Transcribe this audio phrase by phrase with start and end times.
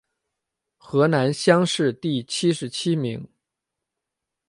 [0.77, 3.29] 河南乡试第七十七名。